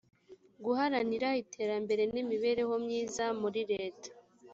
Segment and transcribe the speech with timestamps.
[0.65, 4.09] guharanira iterambere n imibereho myiza muri leta